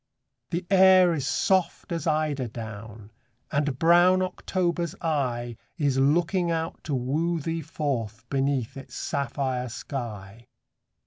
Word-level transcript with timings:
The 0.49 0.65
air 0.71 1.13
is 1.13 1.27
soft 1.27 1.91
as 1.91 2.07
eider 2.07 2.47
down; 2.47 3.11
And 3.51 3.77
brown 3.77 4.23
October's 4.23 4.95
eye 4.99 5.57
Is 5.77 5.99
looking 5.99 6.49
out 6.49 6.83
to 6.85 6.95
woo 6.95 7.39
thee 7.39 7.61
forth 7.61 8.27
Beneath 8.27 8.75
its 8.77 8.95
sapphire 8.95 9.69
sky. 9.69 10.47